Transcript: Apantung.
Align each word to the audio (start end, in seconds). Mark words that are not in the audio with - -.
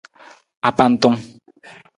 Apantung. 0.69 1.15